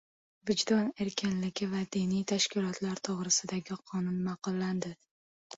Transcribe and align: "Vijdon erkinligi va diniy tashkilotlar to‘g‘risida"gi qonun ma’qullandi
"Vijdon 0.49 0.87
erkinligi 1.05 1.67
va 1.75 1.83
diniy 1.97 2.25
tashkilotlar 2.33 3.05
to‘g‘risida"gi 3.11 3.81
qonun 3.93 4.17
ma’qullandi 4.31 4.95